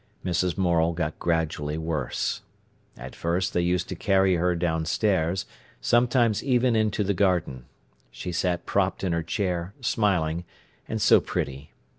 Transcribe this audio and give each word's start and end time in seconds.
Mrs. 0.25 0.57
Morel 0.57 0.93
got 0.93 1.19
gradually 1.19 1.77
worse. 1.77 2.41
At 2.97 3.15
first 3.15 3.53
they 3.53 3.61
used 3.61 3.87
to 3.89 3.95
carry 3.95 4.33
her 4.37 4.55
downstairs, 4.55 5.45
sometimes 5.79 6.43
even 6.43 6.75
into 6.75 7.03
the 7.03 7.13
garden. 7.13 7.65
She 8.09 8.31
sat 8.31 8.65
propped 8.65 9.03
in 9.03 9.11
her 9.13 9.21
chair, 9.21 9.75
smiling, 9.79 10.43
and 10.87 10.99
so 10.99 11.19
pretty. 11.21 11.73